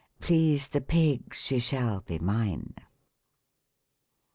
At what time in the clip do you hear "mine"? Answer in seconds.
2.17-2.73